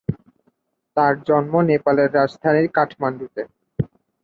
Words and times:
তার 0.97 1.13
জন্ম 1.27 1.53
নেপালের 1.69 2.09
রাজধানী 2.13 2.63
কাঠমান্ডুতে। 2.67 3.41